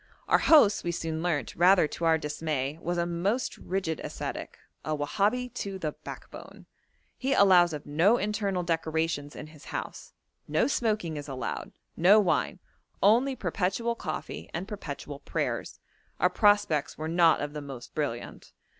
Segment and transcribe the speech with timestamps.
[0.27, 4.97] Our host, we soon learnt, rather to our dismay, was a most rigid ascetic a
[4.97, 6.65] Wahabi to the backbone.
[7.19, 10.13] He allows of no internal decorations in his house;
[10.47, 12.57] no smoking is allowed, no wine,
[13.03, 15.79] only perpetual coffee and perpetual prayers;
[16.19, 18.53] our prospects were not of the most brilliant.